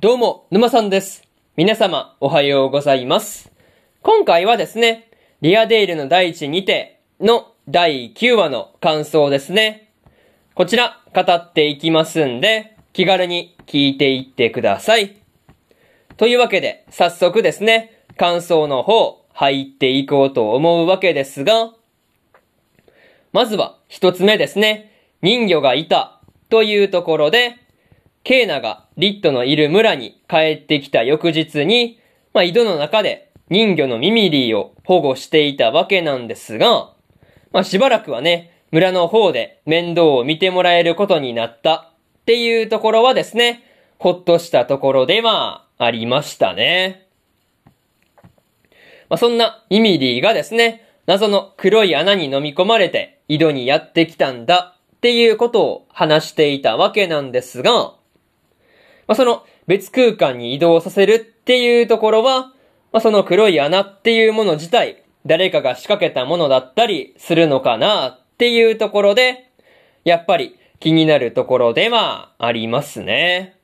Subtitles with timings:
[0.00, 1.24] どうも、沼さんです。
[1.56, 3.50] 皆様、おはようございます。
[4.02, 9.90] 今回はですね、リアデイルの第一にての第9話の感想ですね。
[10.54, 15.16] こちら、語っていきますんで、気軽に聞いていってください。
[16.16, 21.72] というわけで、早速ですね、感想の方、入っていこうと思うわけですが、
[23.32, 24.92] まずは、一つ目ですね、
[25.22, 26.20] 人魚がいた、
[26.50, 27.56] というところで、
[28.28, 31.98] ケーナがリットのいる村に帰ってきた翌日に、
[32.34, 36.92] まあ、井戸の中で人魚のミミリーを保護していたわけなんですが、
[37.52, 43.64] まあ、しばらくはね、村の方で面倒を見てもらえることになったっていうところはですね、
[43.98, 47.08] ほっとしたところではありましたね。
[49.08, 57.94] まあ、そんなミミリーがですね、謎の黒い穴に飲み込まれて井戸にやってきたんだっていうことを話していたわけなんですが、
[59.08, 62.52] まあ、その別空間に移動させるっていうところは、
[62.92, 69.50] まあ、その黒い穴っていうもの自体、誰かが仕掛けたものだったりするのかなっていうところで、
[70.04, 73.56] やっぱり気になるところではありますね。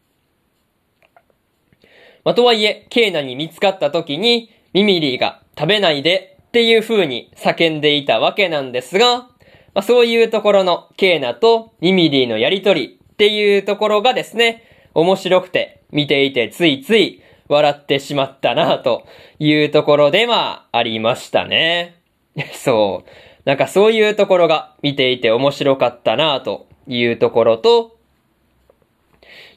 [2.24, 9.28] まあ、とはいえ、ケーナに見つかった時に、ミミリーが食べないでっていう風に叫んでいたわけなんですが、
[9.74, 14.63] まあ、そういうところのケーナとミミリーのやりとりっていうところがですね、
[14.94, 19.06] 面白くて見ていてついつい笑ってしまったなと
[19.38, 21.96] いうところではありましたね。
[22.54, 23.10] そう。
[23.44, 27.96] なんかそういうところが見ていて面白かったなというところと、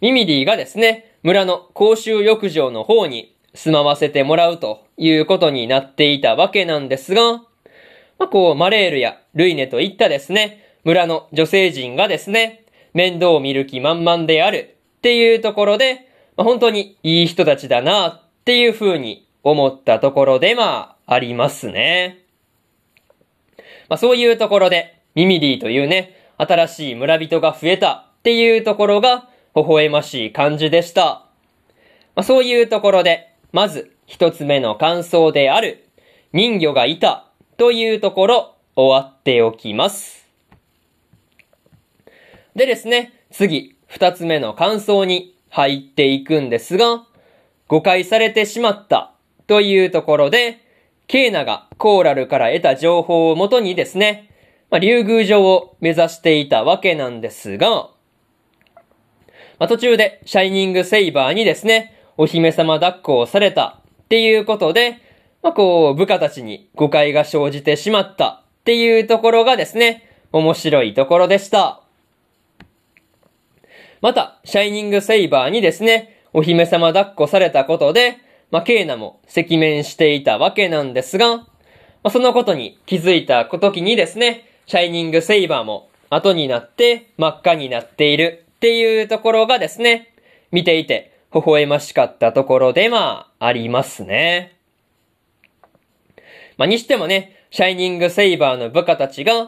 [0.02, 7.43] ミミリーがですね、村の公衆浴場の方に住まわせてもらうということになっていたわけなんですが、
[8.19, 22.23] まあ、こう、マレールやルイネといったですね、村の女性陣がですね、面倒を見る気満々であるっていうところで、まあ、本当にいい人たちだなっていう風に思ったところでまあ、ありますね。
[23.89, 31.25] まあ、そういうところで、ミミリーというね、新しい村人が増えたっていうところが、微笑ましい感じでした。
[32.15, 35.87] まあ、そういうところで、まず一つ目の感想である、
[36.33, 40.27] 人魚がいたというところ、終わっておきます。
[42.55, 47.05] でですね、次、二つ目の感想に入っていくんですが、
[47.67, 49.14] 誤解されてしまった
[49.48, 50.59] というところで、
[51.08, 54.30] ケーナがコーラルから得た情報をもとにですね、
[54.70, 57.89] まあ、竜宮城を目指していたわけなんですが、
[59.59, 65.02] まあ、途中でシャイニングセイバーにですね、お姫様抱っこをされたっていうことで、
[65.42, 71.81] まあ、こう、部下たちに誤解が生じてしまったっていうところがですね、面白いところでした。
[74.02, 78.17] また、シャイニングセイバーにですね、お姫様抱っこされたことで、
[78.52, 81.45] まあ、ケーナも赤面していたわけなんですが、ま
[82.03, 90.13] あ、そのことに気づいた時にですね、シャイニングセイバーも後になって真っ赤になっているっていうところがですね、
[90.52, 94.55] 見ていて微笑ましかったところでまあ、ありますね。
[96.57, 99.45] まあ、にしてもね、シャイニングセイバーの部下たちが、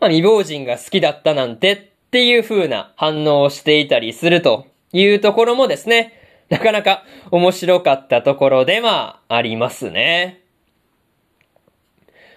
[0.00, 6.12] まあ、未亡人が好きだったなんてっていう風な反応をしていたりするというところもですね、
[6.50, 10.42] なかなか面白かったところでまあ、りますね。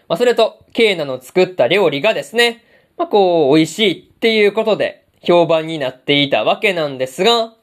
[0.08, 2.64] まあ、それと、ケーナの作った料理がですね、
[2.96, 7.54] まあ、こう、美味しいっていうことで評判になっていたわけなんですが、ま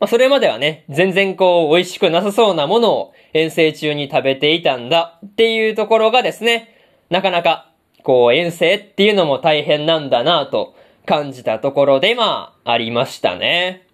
[0.00, 6.76] あ、それまではね、全然こう、美味しくなさそうなものを遠征中に食べていたんだっていうところがですね、
[7.08, 7.70] なかなか、
[8.02, 13.86] こう、遠征っていうのも大変なんだなと感じたところでまあ、ありましたね。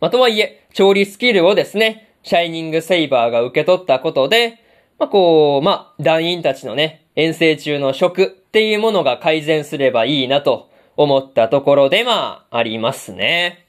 [0.00, 4.60] まあ、とはいえ、調理スキルをですね、シャイニングセイバーが受け取ったことで、
[4.98, 13.66] まあ、こう、まあ、団員たちのね、遠征中の食っていうものが改善すればいいなと思ったところでまあ、ありますね。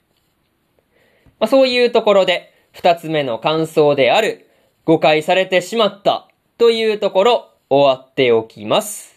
[1.39, 4.49] まあ、そういうところで、二つ目の感想である、
[4.85, 6.27] 誤解されてしまった
[6.57, 9.12] というところ、終わっておきます。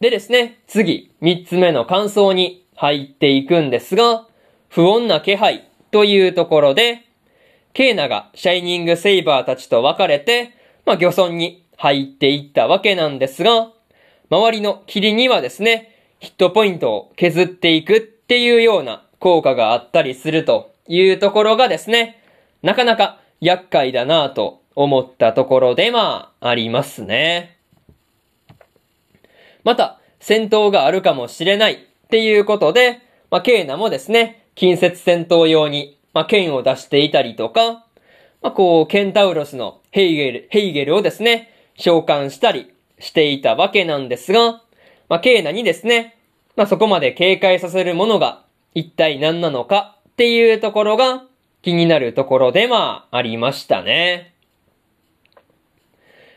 [0.00, 4.26] でですね、次、三つ目の感想に入っていくんですが、
[4.70, 7.02] 不穏な気配というところで、
[7.74, 10.56] ケーナがシャイニングセイバーたちと別れて、
[10.86, 13.72] まあ、漁村に入っていったわけなんですが、
[14.30, 22.24] 周りの霧にはですね、ヒットポイントを削っていくっていうような効果があったりするというところがですね、
[22.62, 27.59] なかなか厄介だなぁと思ったところでまあ、ありますね。
[29.64, 31.78] また、戦闘があるかもしれないっ
[32.10, 37.86] ていうことで、まあ、ケーナもですね、近接戦闘用に、まあ、剣を出していたりとか、
[38.42, 44.62] まあ、こう、ケンタウロスのヘイゲル、ヘイゲルをですね、召喚したりしていたわけなんですが、
[45.08, 46.16] まあ、ケーナにですね、
[46.56, 51.24] まあ、そこまで警戒させるものが一体何なのかっていうところが
[51.62, 54.34] 気になるところでまあ、ありましたね。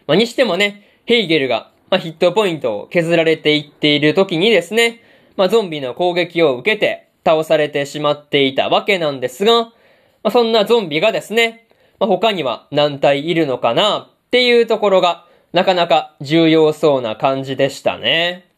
[0.08, 5.04] まあ、にしてもね、ヘイゲルが、まあ、ヒットポイントを削られていっている時にですね、
[5.36, 9.72] まあ、ゾンビの攻撃を受けて倒されてしまっていたわけなんですが、ま
[10.24, 11.68] あ、そんなゾンビがですね、
[12.00, 18.50] まあ、他には何体いるのかなっていうところが、なかなか重要そうな感じでしたね。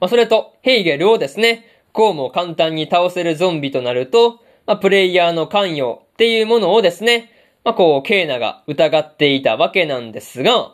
[0.00, 7.30] まあ、それと、ヘイゲルをですね、こうも簡単に倒せるゾンビとなると、まあ、プレイヤーの関与っていうものをですね、
[7.62, 10.73] まあ、こう、ケーナが疑っていたわけなんですが、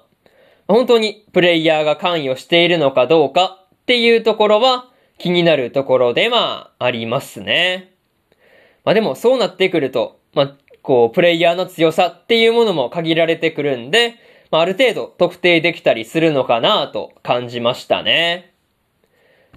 [0.71, 4.89] 本当にプレイヤーが関与しているのかどうかっていうところは
[5.19, 7.93] 気になるところでまあ、りますね。
[8.85, 14.15] まあでもそうなってくると、まあ、こう、プレイヤーの強さっていうものも限られてくるんで、
[14.53, 18.55] まあ、ある程度特定できたりするのかなと感じましたね。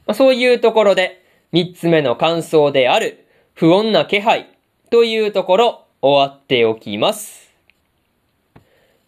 [0.07, 4.47] まあ、そういうところで、三つ目の感想である、不穏な気配
[4.89, 7.53] というところ、終わっておきます。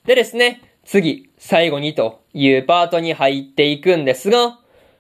[0.06, 4.60] でですね、次、最後にというパートに入っていくんですが、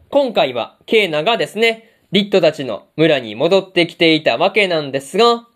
[0.09, 5.47] 今回はケーナがですね、リットたちの村に戻ってきていたわけなんですが、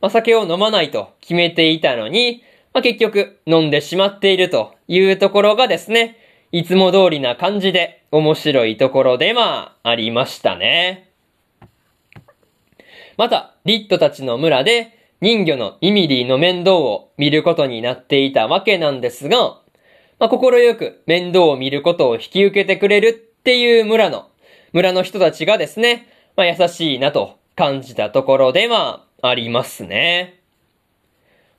[0.00, 2.44] まあ、酒を飲まないと決めていたのに、
[2.74, 6.18] まあ、結局飲んでしまっているというところがですね、
[6.52, 11.10] いつも通りな感じで面白いところでまあ、ありましたね。
[13.16, 19.60] また、リットたちの村で人魚のイミリーの面倒を見ることになっていたわけなんですが、
[20.18, 24.28] まあ、心よく面倒を見ることを引き受けてくれるっていう村の、
[24.72, 30.40] 村の人たちがですね、まあ、優しいなと感じたところでまあ、りますね。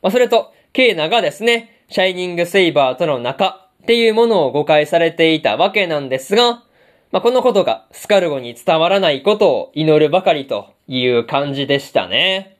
[0.01, 6.63] まあ、それと、ケーナがですね、シャイニングセイバーとの仲っていうものを誤解されていたわけなんですが、
[7.11, 12.57] まあ、このことがスカルゴに伝わらないことを祈るばかりという感じでしたね。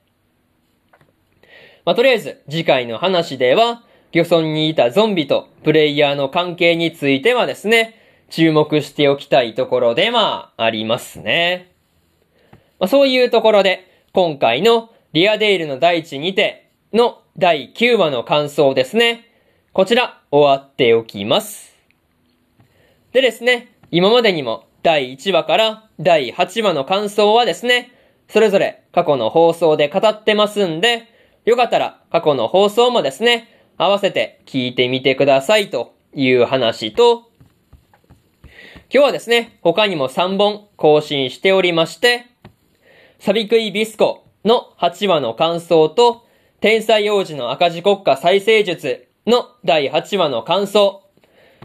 [1.84, 7.94] まあ、とりあえず、次回の話では、漁村にいたゾンビとプレイヤーの関係についてはですね、
[8.28, 11.72] 注目しておきたいところでまあ、ありますね。
[12.80, 19.26] まあ、そういうところで、今回のリアデイルの大地にての第9話の感想ですね。
[19.72, 21.76] こちら、終わっておきます。
[23.12, 27.92] でですね、今までにも第1話から第8話の感想はですね、
[28.28, 31.08] それぞれ過去の放送で語ってますんで、
[31.44, 37.30] よかったら過去の放送もですね、合わせて聞いてみてくださいという話と、
[38.42, 38.50] 今
[38.90, 42.26] 日はですね、他にも3本更新しておりまして、
[43.20, 46.26] サビクイビスコの8話の感想と、
[46.60, 51.02] 天才王子の赤字国家再生術の第8話の感想、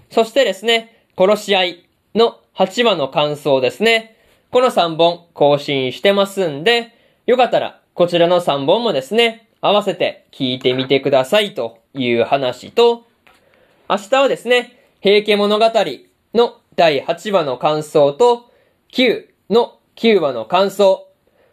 [0.09, 4.15] そしてですね、殺し合いの8話の感想ですね。
[4.51, 6.93] この3本更新してますんで、
[7.25, 13.05] よかったらこちらの3本もですね、合わせて聞いてみてくださいという話と、
[13.89, 15.65] 明日はですね、平家物語
[16.33, 18.51] の第8話の感想と、
[18.91, 21.07] 9の9話の感想、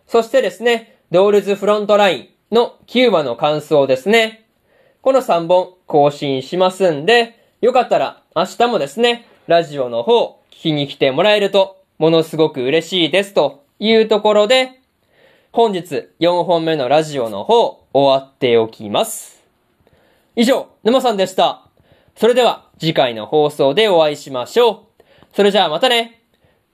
[0.06, 4.47] そしてですね、ドールズフロントラインの9話の感想ですね。
[5.00, 14.81] この3本更新しますんで、よかったら明日もですね、ラジオの方聞きに来てもらえるとものすごく嬉しいですというところで、
[15.50, 19.41] 本日4本目のラジオの方終わっておきます。
[20.35, 21.69] 以上、沼さんでした。
[22.17, 25.03] それでは次回の放送でお会いしましょう。
[25.35, 26.23] それじゃあまたね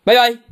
[0.04, 0.47] バイバイ